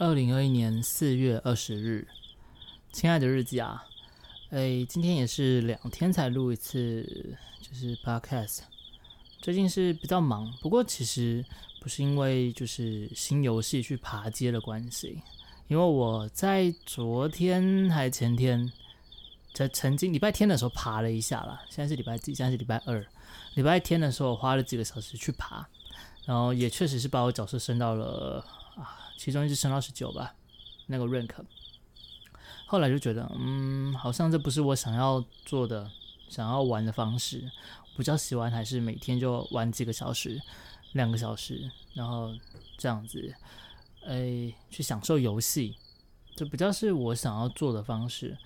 [0.00, 2.08] 二零二一年四月二十日，
[2.90, 3.84] 亲爱的日记啊，
[4.48, 8.60] 哎，今天也是两天才录一次，就是 podcast。
[9.42, 11.44] 最近是比较忙，不过其实
[11.82, 15.20] 不是因为就是新游戏去爬街的关系，
[15.68, 18.72] 因为我在昨天还前天，
[19.52, 22.34] 在曾经礼拜天的时候爬了一下啦，现在是礼拜几？
[22.34, 23.06] 现在是礼拜二。
[23.52, 25.68] 礼拜天的时候花了几个小时去爬，
[26.24, 28.42] 然后也确实是把我角色升到了
[28.76, 30.34] 啊，其中一只升到十九吧，
[30.86, 31.30] 那个 rank。
[32.66, 35.90] 后来就觉得，嗯，好像这不是我想要做的、
[36.30, 37.50] 想要玩的方式。
[37.98, 40.40] 比较喜欢还是每天就玩几个小时、
[40.92, 42.34] 两个小时，然后
[42.78, 43.34] 这样子，
[44.06, 45.76] 哎，去享受游戏，
[46.34, 48.38] 就比较是我想要做的方式。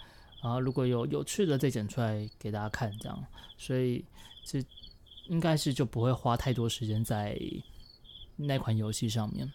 [0.42, 3.24] 然后如果有有趣的再剪出来给大家看，这样，
[3.56, 4.04] 所以
[4.42, 4.60] 这
[5.28, 7.38] 应该是就不会花太多时间在
[8.34, 9.52] 那款游戏上面。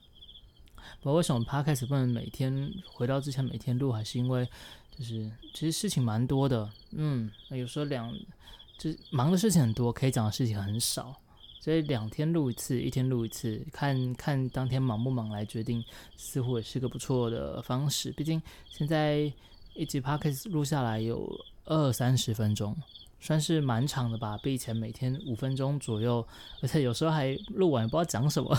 [1.02, 4.48] 不过为什么 Podcast 不能每天回到之前每天录，还是因为
[4.98, 8.14] 就是其实事情蛮多的，嗯，有时候两。
[8.82, 11.14] 就忙的事情很多，可以讲的事情很少，
[11.60, 15.84] 所以两天录一次，一天录一次，看看当天忙不忙来决定，
[16.16, 18.10] 似乎也是个不错的方式。
[18.14, 19.30] 毕竟现在
[19.74, 21.30] 一集 podcast 录下来有
[21.66, 22.74] 二三十分钟，
[23.20, 26.26] 算是蛮长的吧，比以前每天五分钟左右，
[26.62, 28.58] 而且有时候还录完也不知道讲什么，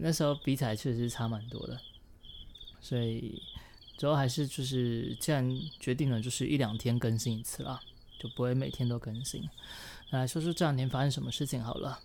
[0.00, 1.80] 那时候比起来确实差蛮多的。
[2.80, 3.42] 所以
[3.96, 7.80] 主要还是就是，既然决定了，就是一两天更新一次啦。
[8.18, 9.42] 就不会每天都更新。
[10.10, 11.98] 来说说这两天发生什么事情好了。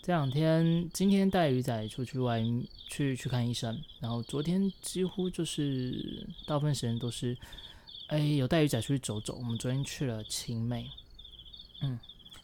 [0.00, 3.78] 这两天，今天带鱼仔出去玩，去去看医生。
[4.00, 7.36] 然后昨天几乎就是大部分时间都是，
[8.06, 9.36] 哎，有带鱼仔出去走走。
[9.36, 10.90] 我们昨天去了青美，
[11.82, 11.98] 嗯。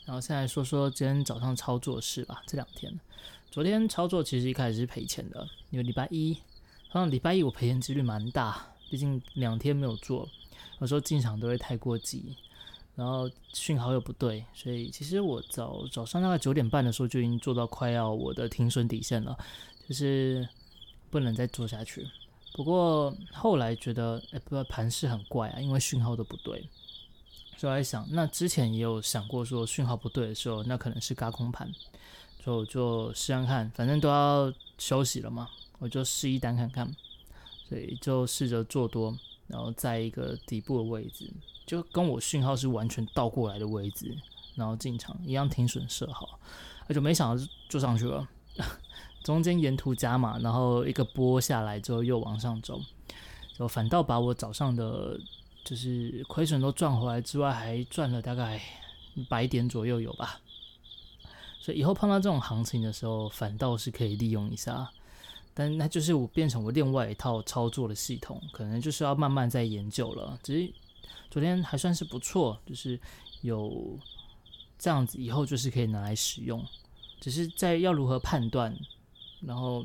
[0.04, 2.42] 然后现在说说今天早上操作事吧。
[2.46, 3.00] 这两天，
[3.55, 6.36] 昨天操作其实一开始是赔钱的，因为礼拜一，
[6.88, 10.28] 好像礼拜一我赔钱几率蛮大，毕竟两天没有做，
[10.80, 12.36] 有时候进场都会太过急。
[12.96, 19.39] 然后讯号又不对，所以其实我早早上大概九点半的时候就已经做到快要我的停损底线了，
[19.89, 20.48] 就是
[21.08, 22.05] 不能再做下去。
[22.55, 26.68] 不过后来觉得，哎，不盘势很怪啊，因为讯号都不对，
[27.57, 31.73] 所以我在想，那之前也有想过说讯号不对的时候，那可能是嘎空盘，
[32.44, 36.94] 所以我就试看看，反正都要休息了嘛，我就试一单看看，
[37.66, 39.16] 所以就试着做多，
[39.46, 41.33] 然后在一个底部的位置。
[41.64, 44.14] 就跟我讯号是完全倒过来的位置，
[44.56, 46.38] 然后进场一样停损设好，
[46.86, 48.28] 而且没想到就上去了，
[49.24, 52.78] 中间沿途加码，然后一个波下来之后又往上走，
[53.56, 55.18] 就反倒把我早上的
[55.64, 58.60] 就是亏损都赚回来之外，还赚了大概
[59.30, 60.42] 百点左右有吧。
[61.64, 64.86] 所以以后碰到这种行情的时候，反倒是可以利用一下，
[65.55, 70.75] 但那就是我变成我另外一套操作的系统，可能就是要慢慢在研究了，只是。
[71.30, 73.01] 昨天还算是不错，就是
[73.41, 73.98] 有
[74.79, 76.64] 这样子，以后就是可以拿来使用。
[77.19, 78.73] 只是在要如何判断，
[79.41, 79.85] 然后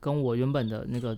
[0.00, 1.16] 跟我原本的那个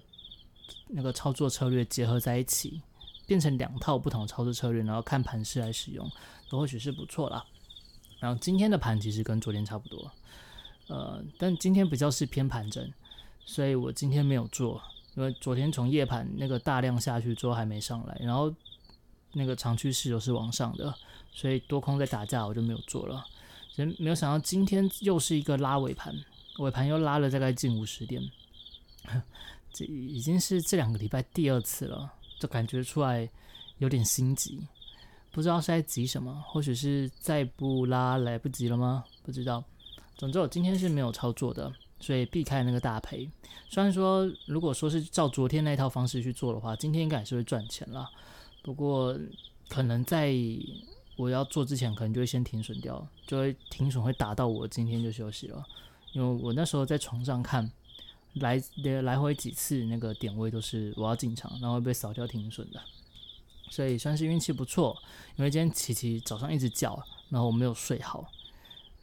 [0.89, 2.83] 那个操作策略结合在一起，
[3.27, 6.11] 变成两套不同的操作策略，然后看盘势来使用，
[6.51, 7.43] 或许是不错啦。
[8.25, 10.11] 然后今天的盘其实跟昨天差不多，
[10.87, 12.91] 呃，但今天比较是偏盘整，
[13.45, 14.81] 所以我今天没有做，
[15.15, 18.55] 因为昨天从夜盘那个大量下去之后还没上来，然后。
[19.37, 20.95] 那个长趋势又是往上的，
[21.33, 23.27] 所以多空在打架，我就没有做了。
[23.75, 26.15] 人没有想到今天又是一个拉尾盘，
[26.61, 28.23] 尾盘又拉了大概近五十点，
[29.75, 33.29] 这已经是这两个礼拜第二次了，就感觉出来
[33.79, 34.69] 有点心急，
[35.35, 39.05] 不知道是在急什么，或许是再不拉来不及了吗？
[39.25, 39.65] 不知道。
[40.17, 43.29] 总之我今天是没有操作的，所以避开那个大赔。
[43.69, 48.09] 虽然说如果说是照昨天那套方式去做的话，今天应该还是会赚钱了。
[48.63, 49.19] 不过，
[49.69, 50.33] 可能在
[51.17, 55.65] 我要做之前，可能就会先停损掉，就会停损会打到我今天就休息了，
[56.13, 57.69] 因为我那时候在床上看，
[58.35, 58.63] 来
[59.03, 62.81] 来回几次那个点位都是我要进场，然后被扫掉停损的，
[63.75, 64.97] 所以算是运气不错。
[65.35, 68.25] 因为今天琪琪早上一直叫，然后我没有睡好，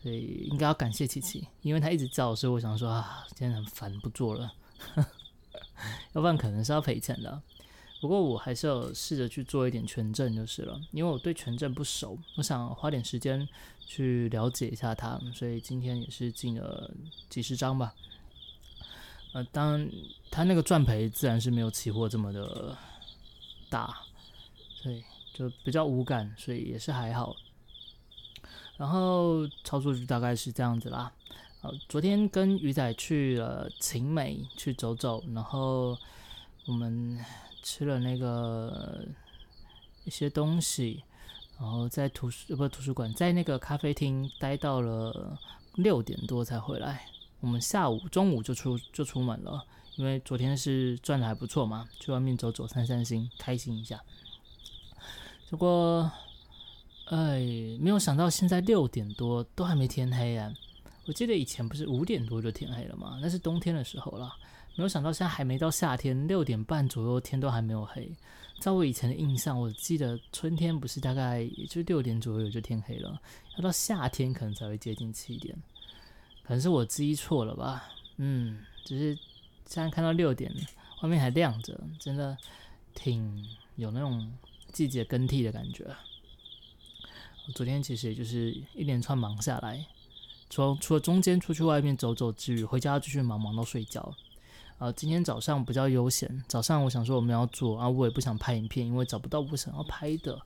[0.01, 4.53] 所以应该要感谢琪琪，因为他一直叫，所以我想说啊，今天很烦，不做了，
[6.15, 7.41] 要不然可能是要赔钱的。
[7.99, 13.47] 不过我还是要试着去做一点权证就是了，因为我对权证不熟，我想花点时间
[13.85, 16.89] 去了解一下它，所以今天也是进了
[17.29, 17.93] 几十张吧。
[19.33, 19.91] 呃，当然
[20.31, 22.75] 它那个赚赔自然是没有期货这么的
[23.69, 24.01] 大，
[24.83, 27.35] 对，就比较无感，所以也是还好。
[28.77, 31.11] 然后操作就大概是这样子啦。
[31.61, 35.97] 呃，昨天跟鱼仔去了晴美去走走，然后。
[36.67, 37.17] 我们
[37.63, 39.03] 吃了那个
[40.05, 41.03] 一些东西，
[41.59, 45.35] 然后在图书不图书馆，在那个咖啡厅待到了
[45.73, 47.07] 六点多才回来。
[47.39, 53.99] 我们下午中午就出就出门了，因为昨天是赚的还不错嘛，去外面走走散散心，开心一下。
[55.51, 56.09] 不过，
[57.07, 57.41] 哎，
[57.77, 60.49] 没有想到现在六点多都还没天黑啊！
[61.05, 63.19] 我记得以前不是五点多就天黑了吗？
[63.21, 64.33] 那是冬天的时候了。
[64.77, 68.09] 没有想到现在还没到夏天，六点半左右天都还没有黑。
[68.61, 73.21] 在我以前的印象，我记得春天不是大概也就六点左右就天黑了，
[73.57, 75.53] 要到夏天可能才会接近七点。
[76.43, 77.89] 可能是我记错了吧？
[78.15, 79.13] 嗯，只是
[79.65, 80.49] 现在看到六点，
[81.01, 82.37] 外面还亮着，真的
[82.95, 83.45] 挺
[83.75, 84.31] 有那种
[84.71, 85.85] 季节更替的感觉。
[87.53, 89.85] 昨天其实也就是一连串忙下来，
[90.49, 94.13] 除除了中间出去外面走走之余，回家继续忙忙到睡觉。
[94.77, 96.43] 呃，今天早上比较悠闲。
[96.47, 100.41] 早上我想说我们要做啊，我也不想拍影片，因为找不到我想要拍的，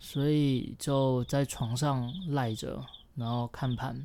[0.00, 2.84] 所以就在床上赖着，
[3.14, 4.04] 然后看盘。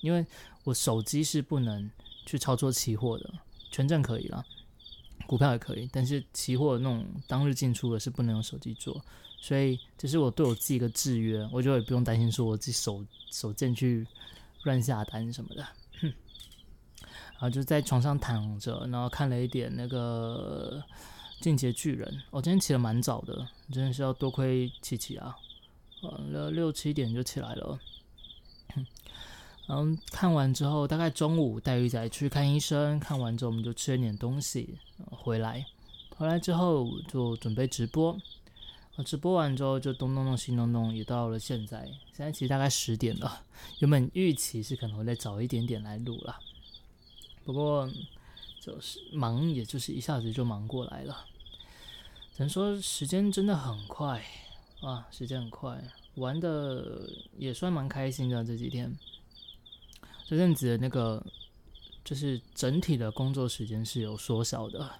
[0.00, 0.26] 因为
[0.64, 1.90] 我手机是不能
[2.26, 3.32] 去操作期货的，
[3.70, 4.44] 权证可以了，
[5.26, 9.00] 股票也可以，但是期货那种当日进出的是不能用手机做，
[9.40, 14.06] 所以这是我对我自己一个制约，我就也不用担心说我自己手手贱去
[14.64, 15.66] 乱下单什么的。
[17.34, 20.82] 然后就在床上躺着，然后看了一点那个
[21.42, 22.08] 《进阶巨人》。
[22.30, 25.36] 我今天起得蛮早的，真的是要多亏琪琪啊！
[26.02, 27.78] 呃，六七点就起来了。
[29.66, 34.78] 然后看完之后，大概中午带鱼仔去看医生，看完之后我们就吃了点东西，
[35.10, 35.64] 回来。
[36.16, 38.16] 回来之后就准备直播。
[39.04, 41.84] 直播完之后就东弄弄西弄弄，也到了现在。
[42.12, 43.42] 现在其实大概十点了，
[43.80, 46.38] 原本预期是可能会再早一点点来录了。
[47.44, 47.90] 不过，
[48.60, 51.24] 就是忙，也就是一下子就忙过来了。
[52.34, 54.24] 只能说时间真的很快
[54.80, 55.82] 啊，时间很快，
[56.14, 58.44] 玩的也算蛮开心的。
[58.44, 58.96] 这几天，
[60.26, 61.24] 这阵子的那个
[62.04, 64.90] 就是整体的工作时间是有缩小的，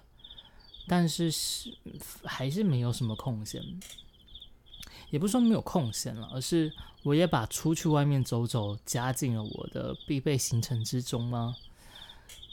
[0.87, 1.75] 但是是
[2.23, 3.63] 还是没有什么空闲。
[5.11, 6.73] 也不是说没有空闲了，而是
[7.03, 11.55] 我也把出去外面走走加进了我的必备行程之中吗？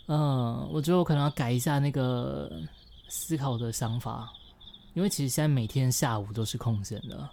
[0.07, 2.63] 嗯，我觉得我可能要改一下那个
[3.09, 4.31] 思考的想法，
[4.93, 7.29] 因为其实现在每天下午都是空闲的，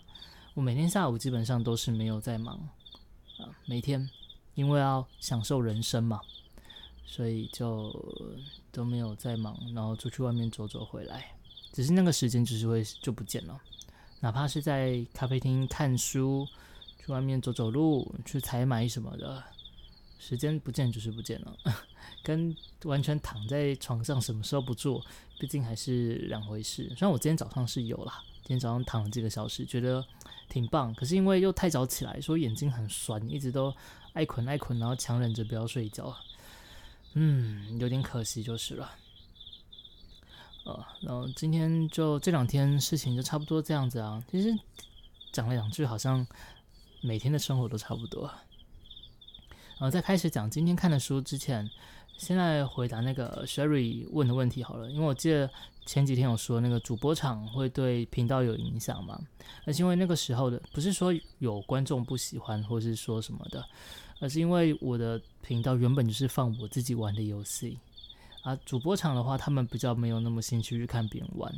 [0.54, 2.56] 我每天下午基本上都是没有在忙
[3.40, 4.10] 啊，每天
[4.60, 6.20] 因为要享受人生嘛，
[7.06, 7.90] 所以就
[8.74, 11.32] 都没有再忙，然后出去外面走走回来，
[11.72, 13.58] 只是那个时间就是会就不见了，
[14.20, 16.46] 哪怕是在咖啡厅看书，
[16.98, 19.42] 去外面走走路，去采买什么的。
[20.22, 21.56] 时间不见就是不见了，
[22.22, 22.54] 跟
[22.84, 25.02] 完全躺在床上什么时候不做，
[25.40, 26.90] 毕竟还是两回事。
[26.90, 30.06] 虽然我今天早上是有啦，今天早上躺了几个小时，觉得
[30.50, 30.94] 挺棒。
[30.94, 33.74] 可是因为又太早起来，所以眼睛很酸，一直都
[34.14, 36.16] 爱困爱困，然后强忍着不要睡觉。
[37.14, 38.92] 嗯，有点可惜就是了。
[40.66, 44.24] 呃，然后今天就这两天事情就差不多这样子啊。
[44.30, 44.54] 其实
[45.32, 46.26] 讲了两句，好像
[47.02, 48.30] 每天的生活都差不多。
[49.80, 51.70] 呃，在开始讲今天看的书之前，
[52.18, 54.92] 现在回答那个 Sherry 问的问题好了。
[54.92, 55.50] 因为我记得
[55.90, 59.20] 前几天有说那个主播场会对频道有影响嘛，
[59.66, 63.66] 而是因为那个时候的不是说有观众不喜欢或是说什么的，
[64.20, 67.80] 而是因为我的频道原本就是放我自己玩的游戏
[68.44, 71.52] 啊，主播场的话他们比较没有那么兴趣去看别人玩，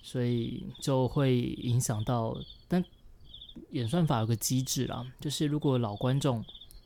[0.00, 2.38] 所以就会影响到。
[2.68, 2.84] 但
[3.72, 6.44] 演算法有个机制啦，就是如果老观众。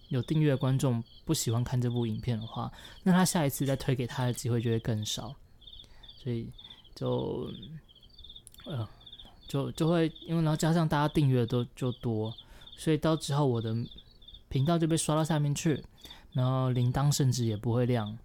[0.09, 2.69] 有订阅观众不喜欢看这部影片的话，
[3.05, 5.33] 那他下一次再推给他的机会就会更少，
[6.17, 6.51] 所以
[6.95, 7.51] 就
[8.65, 8.89] 呃
[9.49, 12.33] 就就会因为然后加上大家订阅都就多，
[12.77, 13.75] 所以到之后我的
[14.49, 15.83] 频道就被刷到下面去，
[16.33, 18.17] 然后铃铛甚至也不会亮，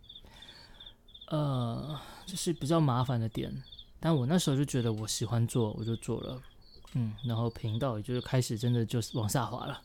[1.27, 3.63] 呃，这是比较麻烦的点。
[3.99, 6.39] 但我那时候就觉得我喜欢做，我就做了，
[6.93, 9.81] 嗯，然后频道也就是开始真的就是往下滑了。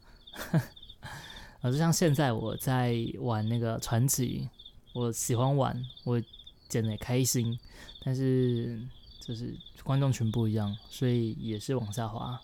[1.61, 4.49] 啊， 就像现在我在玩那个传奇，
[4.93, 6.21] 我喜欢玩，我
[6.69, 7.59] 剪的开心，
[8.03, 8.81] 但是
[9.21, 9.55] 就是
[9.85, 12.41] 观众群不一样，所以也是往下滑。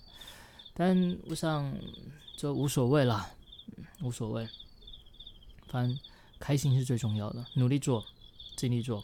[0.75, 1.75] 但我想
[2.36, 3.30] 就无所谓啦，
[4.02, 4.46] 无所谓，
[5.68, 5.98] 反正
[6.38, 8.04] 开心是最重要的，努力做，
[8.56, 9.02] 尽力做，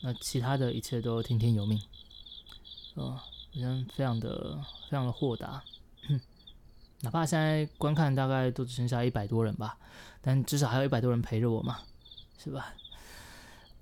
[0.00, 1.80] 那其他的一切都听天由命。
[2.94, 3.20] 呃，
[3.52, 5.62] 人非常的非常的豁达。
[7.02, 9.76] 哪怕现在观看大概都只剩下一百多人吧，
[10.22, 11.80] 但至少还有一百多人陪着我嘛，
[12.38, 12.72] 是吧？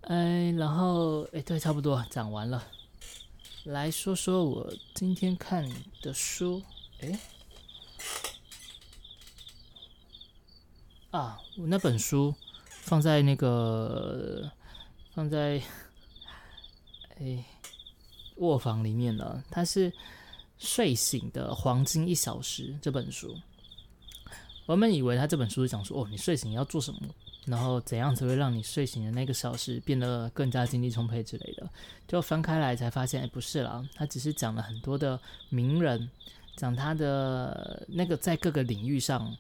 [0.02, 2.62] 哎，然后哎，对，差不多讲完了。
[3.64, 5.68] 来说说我今天看
[6.00, 6.61] 的书。
[7.00, 7.18] 哎，
[11.12, 12.35] 啊，我那本书
[12.68, 14.50] 放在那个
[15.12, 15.62] 放在
[17.21, 17.44] 哎
[18.37, 19.44] 卧房里面了。
[19.50, 19.90] 它是
[20.59, 23.38] 《睡醒的黄金一小时》这本书。
[24.66, 27.00] 我们以为他这本书是讲说，哦，你睡醒要做什么？
[27.44, 31.68] 然后怎样才会让你睡醒的那个小时变得更加精力充沛之类的？
[32.06, 35.18] 就翻开来才发现，哎，不是啦，他只是讲了很多的
[35.49, 36.08] 名人，
[36.56, 39.37] 讲他的那个在各个领域上，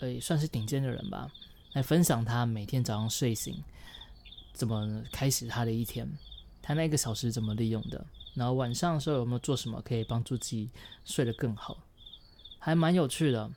[0.00, 1.32] 呃，算是顶尖的人吧，
[1.72, 3.64] 来分享他每天早上睡醒
[4.52, 6.06] 怎么开始他的一天，
[6.60, 10.68] 他那个小时怎么利用的，然后晚上的时候有没有做什么可以帮助自己
[11.06, 11.78] 睡得更好，
[12.58, 13.50] 还蛮有趣的。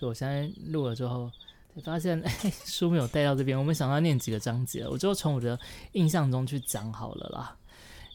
[0.00, 1.28] 就我现在录了之后。
[1.80, 2.30] 发现哎，
[2.64, 5.58] 书没有带到这边，我们想要念几个章节，我就从我的
[5.92, 7.56] 印象中去讲好了啦。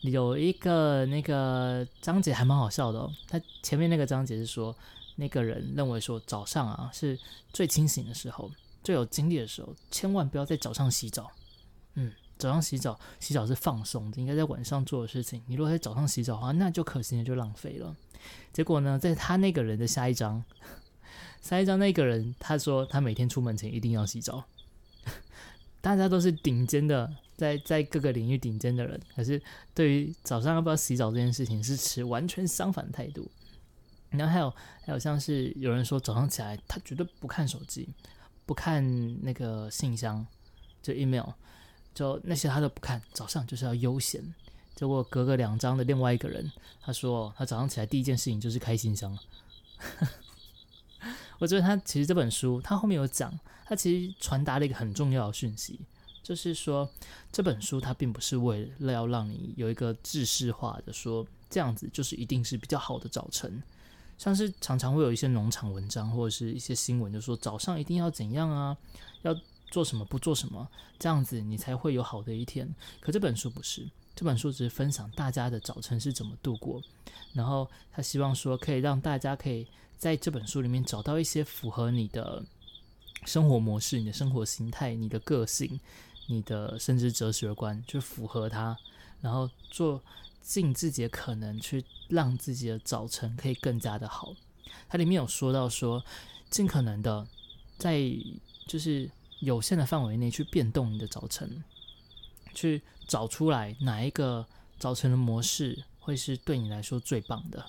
[0.01, 4.75] 有一个那个章节还蛮好笑的哦，他前面那个章节是说，
[5.15, 7.17] 那个人认为说早上啊是
[7.53, 8.49] 最清醒的时候，
[8.83, 11.29] 最有精力的时候，千万不要在早上洗澡。
[11.93, 15.43] 嗯，早上洗澡，洗澡是放松的，应该在晚上做的事情。
[15.45, 17.95] 你如果在早上洗澡的话，那就可惜了，就浪费了。
[18.51, 20.43] 结果呢，在他那个人的下一章。
[21.41, 24.43] 下一张那个人，他说他每天出门前一定要洗澡。
[25.81, 29.41] 大家都是顶尖的，在在各个领域顶尖的人，可是
[29.73, 33.29] 对于早上要不要洗澡这件事情是持完全相反态度。
[34.11, 37.89] 然后还有还有像是有人说早上起来他绝对不看手机，
[38.45, 40.23] 不看那个信箱，
[40.83, 41.29] 就 email，
[41.95, 44.21] 就那些他都不看，早上就是要悠闲。
[44.75, 49.17] 结果隔个两张的另外一个人，他说他早上起来第一件事情就是开信箱。
[51.41, 53.33] 我觉得他其实这本书，他后面有讲，
[53.65, 55.79] 他其实传达了一个很重要的讯息，
[56.21, 56.87] 就是说
[57.31, 63.59] 这本书它并不是为了要让你有一个制式化的说这样子就是一定是比较好的早晨，
[64.19, 68.77] 像是常常会有一些农场文章或者是一些新闻，就说早上一定要怎样啊，
[69.23, 69.35] 要
[69.71, 70.67] 做什么不做什么，
[70.99, 72.71] 这样子你才会有好的一天。
[72.99, 76.81] 可这本书不是，这本书只是分享大家的早晨是怎么度过，
[77.33, 79.67] 然后他希望说可以让大家可以。
[79.97, 82.43] 在这本书里面找到一些符合你的
[83.27, 85.79] 生活模式、你的生活形态、你的个性、
[86.25, 88.75] 你的甚至哲学观，就符合它，
[89.21, 90.01] 然后做
[90.41, 94.33] 尽自己的可能去让自己的早晨可以更加的好。
[94.89, 96.03] 它里面有说到说，
[96.49, 97.27] 尽可能的
[97.77, 98.01] 在
[98.67, 99.07] 就是
[99.41, 101.63] 有限的范围内去变动你的早晨，
[102.55, 104.47] 去找出来哪一个
[104.79, 107.61] 早晨的模式会是对你来说最棒的。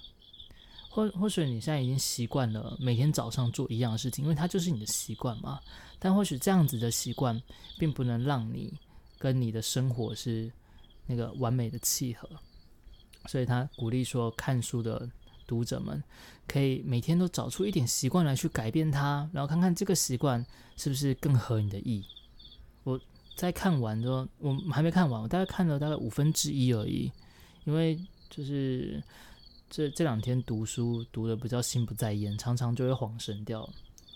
[0.88, 5.58] 或或许你现在已经习惯了每天早上做一样的事情，因为它就是你的习惯嘛。
[5.98, 7.42] 但或许这样子的习惯，
[7.76, 8.72] 并不能让你
[9.18, 10.48] 跟你的生活是
[11.08, 12.28] 那个完美的契合。
[13.26, 15.10] 所以他鼓励说，看书的
[15.44, 16.00] 读者们
[16.46, 20.46] 可以每天都找出一点习惯来去改变它，然后看看这个习惯
[20.76, 22.04] 是不是更合你的意。
[23.36, 27.10] 在看完之后，我还没看完，我大概看了大概五分之一而已，
[27.64, 27.98] 因为
[28.28, 29.02] 就是。
[29.74, 33.66] 这这两天读书读的比较心不在焉，常常就会恍神掉。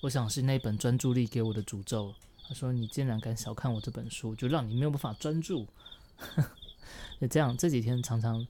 [0.02, 2.14] 我想是那本专注力给我的诅咒。
[2.46, 5.66] 他说：“你竟然敢小看我这本书，就让你没有办法专注。
[7.18, 8.46] ”那这样这几天常常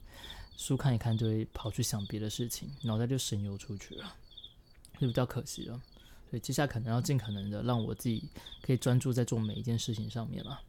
[0.57, 4.13] 书看一看，就会跑去想别的事情，脑袋就神游出去了，
[4.99, 5.81] 就比较可惜了。
[6.29, 8.29] 所以接下来可能要尽可能的让我自己
[8.61, 10.59] 可以专注在做每一件事情上面了。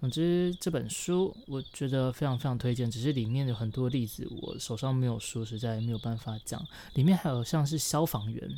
[0.00, 2.90] 总之，这本书我觉得非常非常推荐。
[2.90, 6.66] 只是里面有很多例子，我手上没有书，实在没有办法讲。
[6.94, 8.50] 里面还有像是消防员，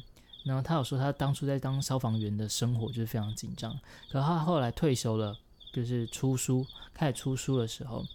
[0.45, 3.77] 然后他有说他当初在当消防员的生活就是非常紧张。
[4.09, 5.37] 可他后来退休了，
[5.73, 6.65] 就是出书
[6.95, 8.07] 开始出书的时候，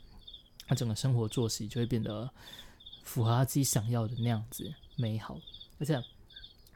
[0.65, 2.29] 他整个生活作息就会变得
[3.03, 5.37] 符合他自己想要的那样子美好，
[5.79, 6.01] 而且。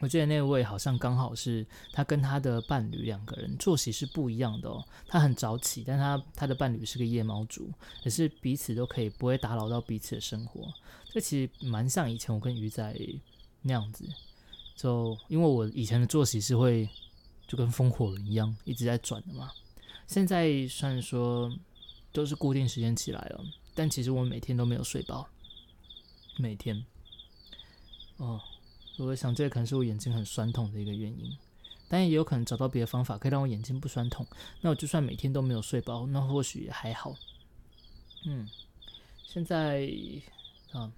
[0.02, 4.84] 我记得那位好像刚好是他跟他的伴侣两个人作息是不一样的哦。
[5.08, 7.72] 他很早起，但他他的伴侣是个夜猫族，
[8.04, 10.68] 可是彼此都可以不会打扰到彼此的生活。
[11.12, 13.00] 这其实蛮像以前我跟鱼仔
[13.62, 14.10] 那样子，
[14.76, 16.90] 就因为我以前的作息是会
[17.48, 19.52] 就跟风火轮一样一直在转的嘛。
[20.08, 21.56] 现在虽然说
[22.12, 25.30] 都是固定时间起来了，但其实我每天都没有睡饱，
[26.40, 26.84] 每天
[28.18, 28.42] 哦。
[28.98, 31.36] 我想，这可能是我眼睛很酸痛的一个原因，
[31.88, 34.26] 但也有可能找到别的方法可以让我眼睛不酸痛。
[34.62, 37.16] 那我就算每天都没有睡饱，那或许也还好。
[38.26, 38.48] 嗯，
[39.26, 39.90] 现在
[40.72, 40.92] 啊，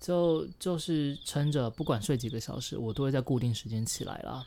[0.00, 4.44] 就就是撑着，不管睡几个小时，我都会在固定时间起来啦。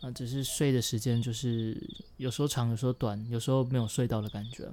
[0.00, 1.78] 啊，只是睡的时间就是
[2.16, 4.72] 有时候长，有时候短，有时候没有睡到的感觉。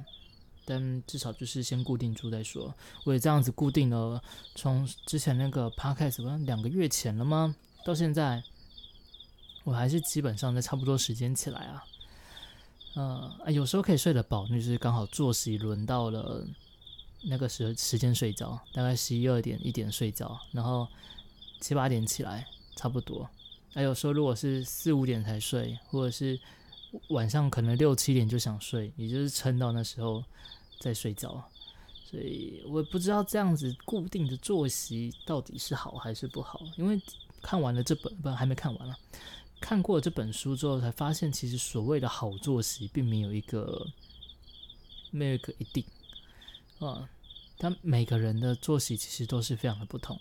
[0.65, 2.73] 但至少就是先固定住再说。
[3.03, 4.21] 我也这样子固定了，
[4.55, 7.55] 从之前那个 podcast 好像两个月前了吗？
[7.85, 8.43] 到现在，
[9.63, 11.83] 我还是基本上在差不多时间起来啊。
[12.95, 16.45] 呃，有时候可以睡得饱，那就是刚好作息轮到了
[17.23, 20.87] 那个时时间睡觉，大概十一二点一点睡觉，然后
[21.59, 23.29] 七八点起来，差不多。
[23.73, 26.39] 还有时候如果是四五点才睡，或者是
[27.09, 30.23] 晚上可能六七点就想睡，也就是撑到那时候
[30.79, 31.43] 再睡觉。
[32.05, 37.01] 所以我不知道这样子固定的作息到底是好还是不好，因为
[37.41, 38.95] 看完了这本不还没看完了。
[39.59, 43.87] 看过这本书之后，才发现其实所谓的好作息，并没有一个
[45.09, 45.83] 没有一个一定
[46.79, 47.09] 啊。
[47.57, 50.19] 但每个人的作息其实都是非常的不同。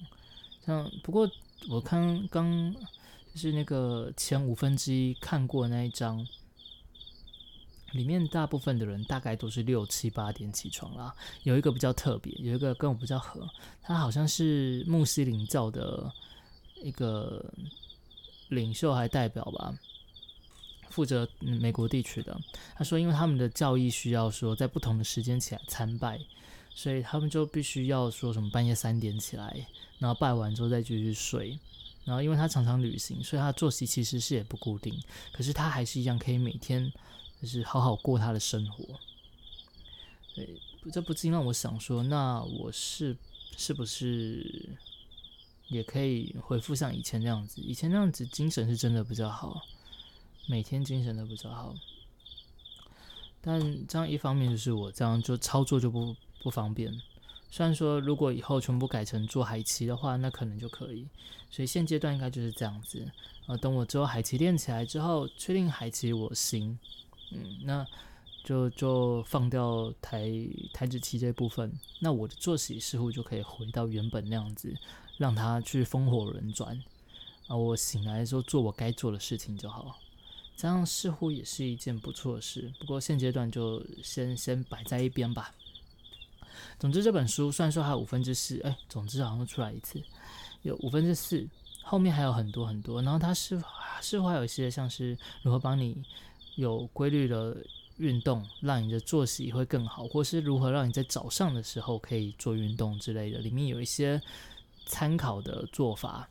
[0.64, 1.28] 像不过
[1.68, 2.72] 我看刚
[3.34, 6.24] 就是那个前五分之一看过那一章，
[7.92, 11.14] 里面大部分的人大概都是六七八点起床啦。
[11.44, 13.48] 有一个比较特别，有一个跟我比较合，
[13.80, 16.12] 他好像是穆斯林教的
[16.82, 17.44] 一个。
[18.48, 19.74] 领袖还代表吧，
[20.90, 22.38] 负责美国地区的。
[22.76, 26.20] 他说，因为他们的教义需要说在不同的时间起来参拜，
[26.74, 29.66] 所以他们就必须要说什么半夜三点起来，
[29.98, 31.58] 然后拜完之后再继续睡。
[32.04, 36.92] 然后因为他常常旅行，所以他作息其实是也不固定，可是他还是一样可以每天
[37.42, 38.98] 就是好好过他的生活。
[40.34, 40.58] 对，
[40.92, 43.16] 这不禁让我想说，那我是
[43.58, 44.78] 是不是？
[45.68, 49.62] 也可以回复像以前那样子，以前那样子精神是真的比较好，
[50.46, 51.74] 每天精神都比较好。
[53.40, 56.92] 但这样一方面就是我这样就操作就不不方便。
[57.50, 61.08] 虽然说如果以后全部改成做海棋的话，那可能就可以。
[61.50, 63.10] 所以现阶段应该就是这样子。
[63.46, 66.78] 呃，等我之后海棋练起来之后，确定海棋我行，
[67.34, 67.86] 嗯，那
[68.44, 70.30] 就就放掉台
[70.72, 74.76] 台子棋这部分，那我的作息似乎就可以回到原本那样子。
[75.18, 76.76] 让他去风火轮转，
[77.46, 79.96] 啊，我醒来的时候做我该做的事情就好，
[80.56, 82.72] 这样似乎也是一件不错的事。
[82.80, 85.54] 不过现阶段就先先摆在一边吧。
[86.78, 90.02] 总之这本书虽然说还有五分之四，哎，总之好像出来一次，
[90.62, 91.46] 有五分之四，
[91.84, 93.00] 后面还有很多很多。
[93.02, 93.62] 然后它是
[94.00, 96.02] 是会有一些像是如何帮你
[96.56, 97.56] 有规律的
[97.98, 104.20] 运动，让你的作息会更好，或是如何让你在早上的时候可以做运动之类的，里面有一些。
[104.84, 106.28] 参考的做法，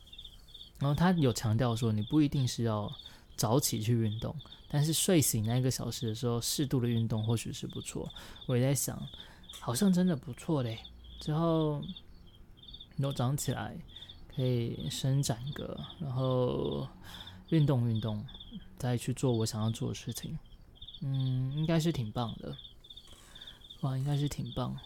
[0.78, 2.92] 然后他有强调说，你不一定是要
[3.34, 4.36] 早起去运动，
[4.68, 8.08] 但是睡醒那一个小时的时候，适度的运动或许是不错。
[8.46, 9.02] 我也在想，
[9.58, 10.78] 好像真的不错嘞。
[11.18, 11.82] 之后，
[12.98, 13.74] 我早上起来
[14.36, 16.86] 可以伸展个，然后
[17.48, 18.24] 运动运动，
[18.78, 20.38] 再去做我想要做的事情。
[21.00, 22.56] 嗯，应该是挺棒的。
[23.80, 24.76] 哇，应该是挺棒。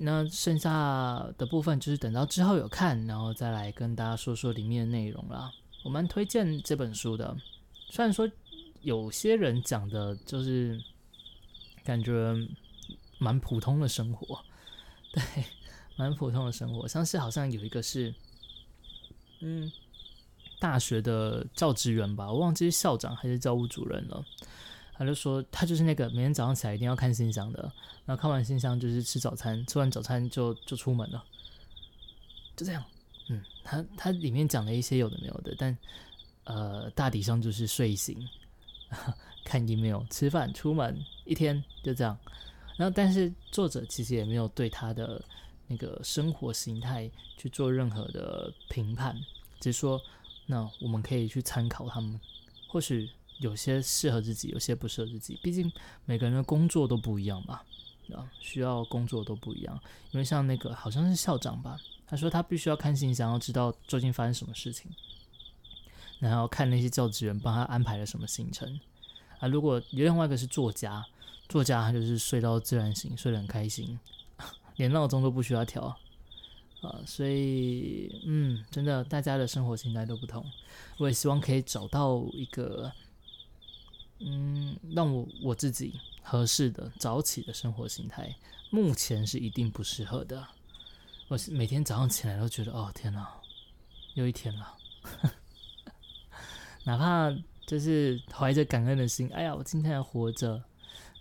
[0.00, 5.52] 那剩下的部分就是等到之后有看，然后再来跟大家说说里面的内容啦。
[5.82, 7.36] 我蛮推荐这本书的，
[7.90, 8.30] 虽然说
[8.80, 10.82] 有些人讲的就是
[11.84, 12.34] 感觉
[13.18, 14.42] 蛮普通的生活，
[15.12, 15.44] 对，
[15.96, 18.14] 蛮普通的生活，像是好像有一个是，
[19.40, 19.70] 嗯，
[20.64, 24.24] 大学的教职员吧，我忘记是校长还是教务主任了。
[24.94, 27.70] 他就说，他就是那个每天早上起来一定要看信箱的，
[28.06, 31.22] 然后看完信箱就是吃早餐，吃完早餐就就出门了，
[32.56, 32.82] 就这样。
[33.28, 35.76] 嗯，他他里面讲了一些有的没有的，但
[36.44, 38.26] 呃大体上就是睡醒，
[39.44, 42.18] 看 email，吃饭，出门，一天就这样。
[42.78, 45.22] 然后但是作者其实也没有对他的
[45.66, 49.14] 那个生活形态去做任何的评判，
[49.60, 50.00] 只是说
[50.46, 52.20] 那我们可以去参考他们，
[52.68, 53.10] 或许。
[53.40, 55.36] 有些适合自己，有些不适合自己。
[55.42, 55.70] 毕竟
[56.04, 57.60] 每个人的工作都不一样嘛，
[58.14, 59.78] 啊，需要工作都不一样。
[60.12, 61.76] 因为像那个好像是校长吧，
[62.06, 64.88] 他说他必须要看信箱，要知道究竟发生什么事情，
[66.20, 68.78] 然后看那些教职员帮他安排了什么行程。
[69.40, 71.04] 啊，如果有另外一个是作家，
[71.48, 73.98] 作家他就是睡到自然醒，睡得很开心，
[74.76, 75.98] 连闹钟都不需要调
[76.84, 77.00] 啊。
[77.06, 80.44] 所以，嗯，真的，大家的生活形态都不同。
[80.98, 82.92] 我也希望可以找到一个。
[84.20, 88.34] 嗯，让我我自己合适的早起的生活形态，
[88.70, 90.46] 目前是一定不适合的。
[91.28, 93.28] 我每天早上起来都觉得，哦天哪，
[94.14, 94.76] 又一天了。
[96.84, 100.62] 哪怕就是怀着感恩的心，哎呀，我今天还活着，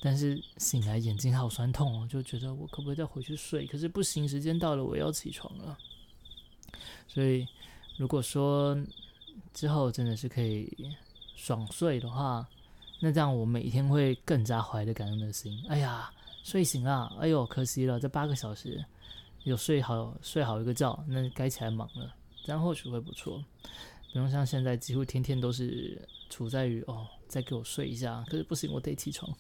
[0.05, 3.65] 但是醒来眼睛好酸痛哦，就觉得我可不可以再回去睡？
[3.65, 5.77] 可是不行，时间到了，我要起床了。
[7.07, 7.47] 所以，
[7.95, 8.77] 如果说
[9.53, 10.69] 之后真的是可以
[11.37, 12.45] 爽睡的话，
[12.99, 15.63] 那这样我每天会更加怀着感恩的心。
[15.69, 16.11] 哎呀，
[16.43, 18.83] 睡醒了，哎呦，可惜了，这八个小时
[19.43, 22.13] 有睡好睡好一个觉，那该起来忙了，
[22.43, 23.41] 这样或许会不错。
[24.11, 29.36] 不用像现在几乎天天都是处在于哦，再给我睡一下，可是不行，我得起床。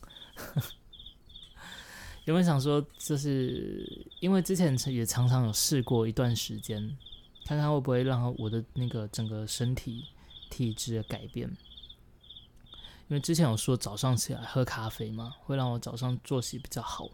[2.25, 3.87] 有没有想说，就是
[4.19, 6.97] 因为之前也常常有试过一段时间，
[7.45, 10.05] 看看会不会让我的那个整个身体
[10.49, 11.47] 体质改变？
[13.09, 17.07] 因为之前有说早上起来喝咖啡嘛，会让我早上作息比较好。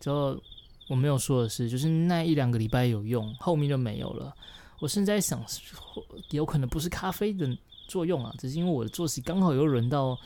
[0.00, 0.42] 之后
[0.88, 4.34] 我没有说的是，就是那一两个礼拜有用，后面就没有了。
[4.80, 5.44] 我现在想，
[6.30, 7.46] 有可能不是咖啡的
[7.92, 10.18] 作用啊，只是因为我的作息刚好又轮到，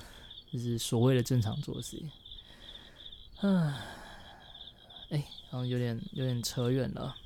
[0.52, 2.08] 就是所谓的正常作息。
[3.40, 3.48] 唉，
[5.10, 7.16] 哎，然后有点有点扯远了。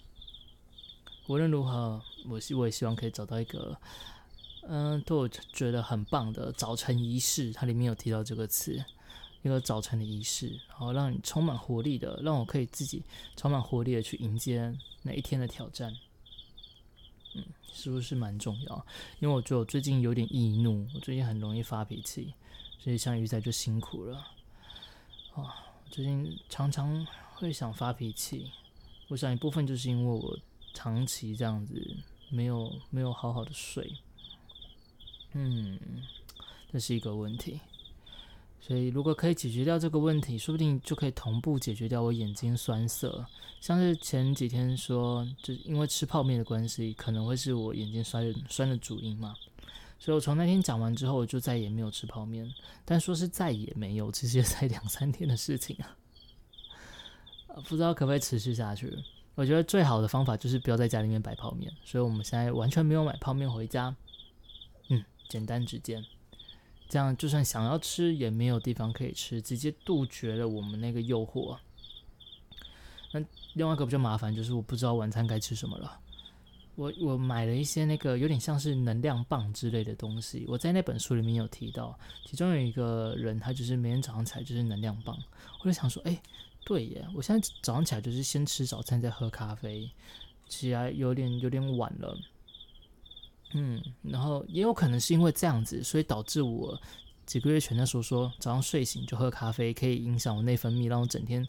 [1.26, 3.76] 无论如何，我希我也希望可以找到一个，
[4.62, 7.52] 嗯，对我觉得很棒的早晨仪式。
[7.52, 8.82] 它里面有提到这个词，
[9.42, 13.04] 一个早晨的仪式，然后让你充满活力的，让我可以自己
[13.36, 15.94] 充满活力的去迎接那一天的挑战。
[17.34, 18.86] 嗯，是不是蛮重要？
[19.20, 22.34] 因为我觉得我最近有点易怒，我最近很容易发脾气，
[22.78, 24.16] 所以像鱼仔就辛苦了。
[25.34, 25.54] 啊，
[25.90, 28.50] 最近常常会想发脾气，
[29.08, 30.38] 我想一部分就是因为我
[30.74, 31.96] 长期这样子
[32.30, 33.96] 没有没有好好的睡，
[35.32, 35.78] 嗯，
[36.72, 37.60] 这是一个问题。
[38.60, 43.24] 所以，如果可以解决掉这个问题，说不定就可以同步解决掉我眼睛酸涩。
[43.60, 49.34] 像是前几天说，就因为吃泡面的关系，可能会是我眼睛酸酸的主因嘛。
[49.98, 52.50] 所以我从那天讲完之后，我就再也没有吃泡面。
[52.84, 55.96] 但说是再也没有，其实也才两三天的事情啊。
[57.64, 58.96] 不知道可不可以持续下去？
[59.34, 61.72] 我觉得最好的方法就是不要在家里面摆泡面。
[61.84, 63.94] 所以我们现在完全没有买泡面回家。
[64.88, 66.02] 嗯，简单直接。
[66.90, 71.56] 这样就算想要吃也没有地方可以吃，直接杜绝了我们那个诱惑。
[73.12, 73.24] 那
[73.54, 76.00] 另外一个比较麻烦就是我不知道晚餐该吃什么了。
[76.76, 85.16] 我我买了一些那个有点像是能量棒之类的东西，我在那本书里面有提到，其中有一个人他就是每天早上起来就是能量棒，
[85.60, 86.20] 我就想说，哎，
[86.64, 89.90] 对耶，我现在早上起来就是先吃早餐再喝咖啡，
[90.48, 92.18] 起来有点有点晚了。
[93.52, 96.80] 嗯，然后也有可能是因为这样子，所以导致我
[97.26, 101.46] 几个月前的时候说早上睡醒就喝咖啡，可以影响我内分泌，让我整天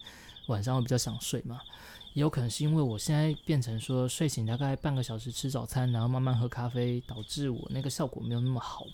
[0.48, 1.62] 晚上会比较想睡嘛。
[2.14, 8.86] 也有可能是因为我现在变成说睡醒大概半个小时吃早餐，然后慢慢喝咖啡，导致我那个效果没有那么好。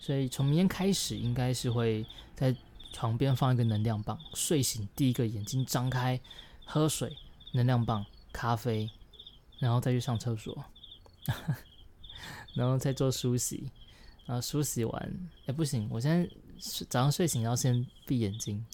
[0.00, 2.54] 所以从明天开始，应该是会在
[2.92, 6.18] 床边放一个能量棒，睡醒第一个眼睛张开，
[6.64, 7.16] 喝水，
[7.52, 8.90] 能量棒，咖啡，
[9.58, 10.64] 然后再去上厕所。
[12.54, 13.70] 然后再做梳洗，
[14.26, 16.28] 然后梳洗完，哎不行，我现在
[16.88, 18.64] 早上睡醒要先闭眼睛。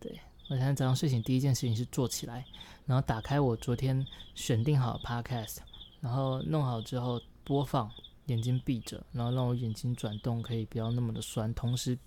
[0.00, 2.44] 对我现在早上睡醒第一件事情是坐起来，
[2.86, 5.58] 然后打开我昨天选定好的 podcast，
[6.00, 7.90] 然后弄好之后播放，
[8.26, 11.98] 眼睛闭着，然后让我眼睛转动，可以不要那么的酸，同时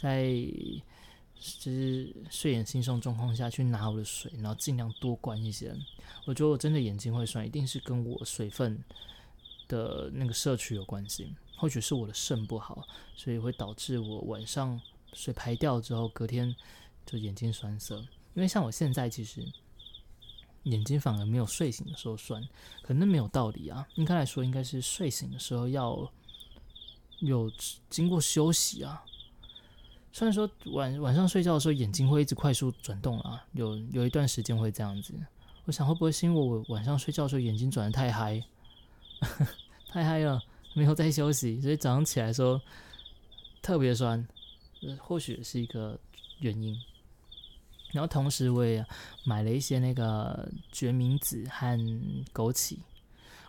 [0.00, 0.24] 在
[1.40, 5.74] 就是睡眼惺忪状况下去拿我的水，然后尽量多灌一些。
[6.24, 8.82] 我觉得我真的眼睛会酸，一定是跟我水分
[9.68, 11.34] 的那个摄取有关系。
[11.56, 14.80] 或许是我的肾不好，所以会导致我晚上
[15.12, 16.54] 水排掉之后，隔天
[17.04, 17.98] 就眼睛酸涩。
[18.34, 19.44] 因为像我现在其实
[20.64, 22.46] 眼睛反而没有睡醒的时候酸，
[22.82, 23.88] 可能没有道理啊。
[23.96, 26.12] 应该来说，应该是睡醒的时候要
[27.18, 27.50] 有
[27.90, 29.04] 经过休息啊。
[30.12, 35.14] 虽然说晚晚上睡觉的时候眼睛会一直快速转动啊，有有一段时间会这样子。
[35.64, 38.42] 我想会不会是因为我晚上睡觉的时候眼睛转的太嗨，
[39.88, 40.40] 太嗨了，
[40.74, 42.58] 没有在休息，所以早上起来的时候
[43.60, 44.26] 特别酸，
[44.98, 45.98] 或许是一个
[46.40, 46.74] 原因。
[47.92, 48.84] 然后同时我也
[49.24, 51.78] 买了一些那个决明子和
[52.34, 52.78] 枸杞。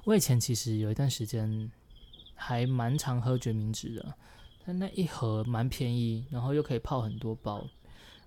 [0.06, 1.72] 我以前其实有一段时间
[2.36, 4.14] 还蛮常喝决明子的，
[4.70, 7.68] 但那一盒蛮便宜，然后又可以泡很多包。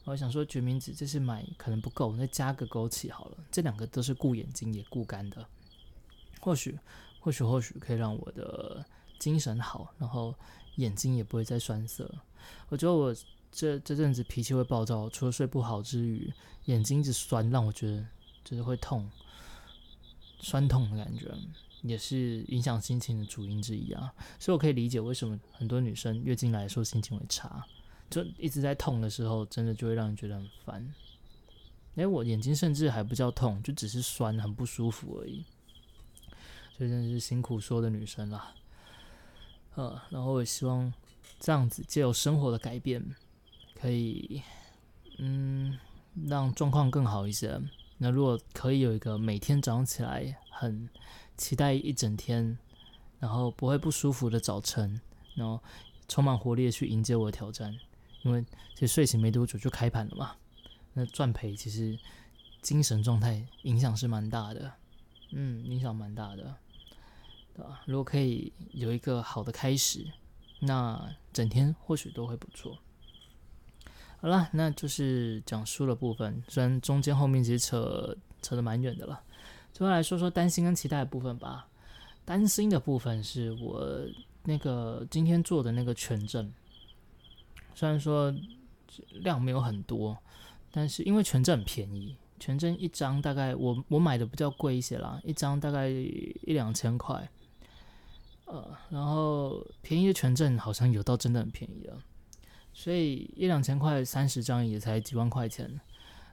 [0.03, 3.39] 我想说，决明子这次买可能不够，再加个枸杞好了。
[3.53, 5.47] 这两个都是顾眼睛也顾肝的，
[6.41, 6.77] 或许，
[7.21, 8.85] 或许，或许可以让我的
[9.21, 10.35] 精神好，然后
[10.79, 12.13] 眼睛也不会再酸涩。
[12.71, 13.15] 我觉得我
[13.53, 16.29] 这这阵子脾气会暴躁，除了睡不好之余，
[16.65, 18.05] 眼睛一直酸，让我觉得
[18.43, 19.09] 就是会痛，
[20.41, 21.33] 酸痛的感觉，
[21.83, 24.13] 也是影响心情的主因之一啊。
[24.39, 27.65] 所以我可以理解为什么很多女生月经来的时候心情会差。
[28.11, 30.95] 就一直在痛的时候，真的就会让人觉得很烦。
[31.95, 35.45] 哎，我眼睛甚至还不叫痛，就只是酸，很不舒服而已。
[36.77, 38.55] 所以真的是辛苦所有的女生啦。
[39.75, 40.93] 呃，然后我希望
[41.41, 43.03] 这样子，借由生活的改变，
[43.75, 44.43] 可以
[45.19, 45.79] 嗯，
[46.27, 47.59] 让状况更好一些。
[47.97, 50.89] 那如果可以有一个每天早上起来很
[51.43, 52.57] 期待一整天，
[53.19, 55.01] 然后不会不舒服的早晨，
[55.35, 55.61] 然后
[56.07, 57.77] 充满活力的去迎接我的挑战，
[58.23, 58.45] 因为
[58.77, 60.37] 其实睡醒没多久就开盘了嘛。
[60.93, 61.99] 那赚赔其实
[62.61, 64.73] 精神状态影响是蛮大的，
[65.33, 66.55] 嗯，影响蛮大的，
[67.55, 67.83] 对吧？
[67.87, 70.07] 如果可以有一个好的开始，
[70.61, 72.79] 那整天或许都会不错。
[74.21, 79.21] 好了，那就是讲书的部分，虽然中间后面其实扯扯得蛮远的了。
[79.73, 81.69] 最后来说说担心跟期待的部分吧。
[82.25, 84.07] 担心的部分是我
[84.45, 86.53] 那个今天做的那个权证，
[87.75, 88.33] 虽然说
[89.11, 90.17] 量没有很多，
[90.71, 97.29] 但是因为权证很便宜，权证一张大概我我买的比较贵一些啦，一张大概一两千块。
[98.45, 101.99] 呃，然后便宜的权证好像有到真的很便宜了。
[102.73, 105.81] 所以一两千块三十张也才几万块钱，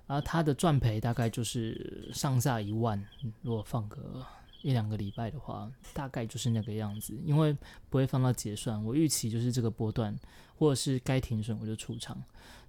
[0.10, 3.02] 然后它的赚赔大概就是上下一万。
[3.44, 4.26] 如果放个
[4.64, 7.56] 一两个礼拜的话，大概就是那个样子，因为
[7.90, 8.84] 不会放到结算。
[8.84, 10.18] 我预期就是这个波段，
[10.58, 12.20] 或者是该停损我就出场。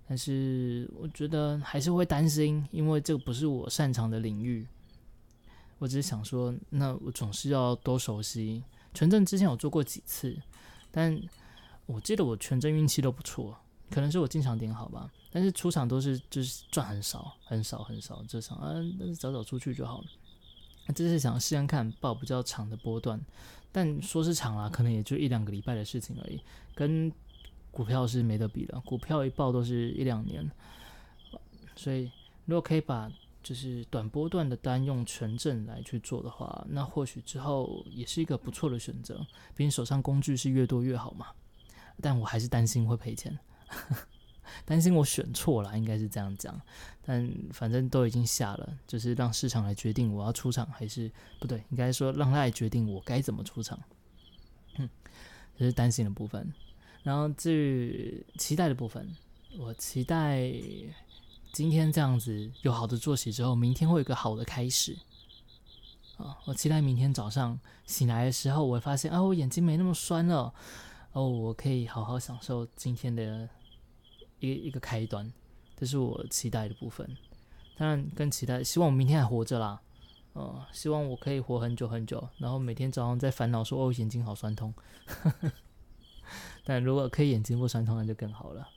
[0.07, 4.67] 但是我觉得还是会担心，因为这个不是我擅长的领域。
[5.79, 8.63] 我只是想说，那我总是要多熟悉。
[8.93, 10.37] 权证之前有做过几次，
[10.91, 11.21] 但。
[11.87, 13.59] 我记得我全真运气都不错，
[13.91, 20.07] 可能是我进场点好吧，但是出场都是就是赚很少很少很少，这场啊，但是早早出去就好了。
[20.95, 23.21] 这是想试看看报比较长的波段，
[23.71, 26.41] 但说是长啊，可能也就一两个礼拜的事情而已，
[26.75, 27.13] 跟
[27.71, 30.51] 股票是没得比的，股票一报都是一两年。
[31.77, 32.11] 所以
[32.47, 33.11] 如果可以把
[33.43, 39.25] 就是短波段的单用权证来去做的话，那或许之后也是一个不错的选择，
[39.55, 41.29] 毕竟手上工具是越多越好嘛。
[42.03, 43.39] 但我还是担心会赔钱，
[44.65, 46.61] 担心我选错了，应该是这样讲。
[47.03, 53.79] 但反正都已经下了，就是让市场来决定我要出场还是不对，应该说让他来决定我该怎么出场。
[54.77, 54.89] 嗯，
[55.59, 56.53] 这是担心的部分。
[57.03, 59.09] 然后至于期待的部分，
[59.59, 60.53] 我期待
[61.53, 64.97] 今天这样子有好的作息之后，明天会有个好的开始。
[66.19, 70.53] 啊，我期待明天早上醒来的时候，我会发现啊，我眼睛没那么酸了。
[71.13, 73.49] 哦，我可以好好享受今天的
[74.41, 75.33] 一一个开端，
[75.77, 77.09] 这是我期待的部分。
[77.77, 79.81] 当然，更期待，希望我明天还活着啦。
[80.33, 84.73] 哦，希望我可以活很久很久，然后每天早上在烦恼说：“哦，眼睛好酸痛。
[86.65, 88.69] ”但如果可以眼睛不酸痛，那就更好了。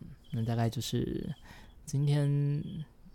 [0.00, 1.32] 嗯，那大概就是
[1.84, 2.62] 今天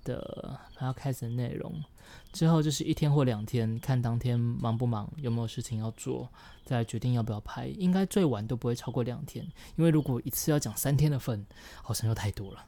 [0.04, 1.84] 的要开始的内容。
[2.32, 6.30] 之后就是一天或两天，看当天忙不忙，有没有事情要做，
[6.66, 7.68] 再决定要不要拍。
[7.68, 11.46] 应该最晚都不会超过两天，因为如果一次要讲三天的份，
[11.82, 12.66] 好像又太多了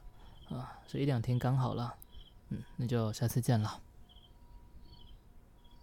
[0.48, 1.94] 啊，所以一两天刚好了。
[2.48, 3.80] 嗯，那就下次见了。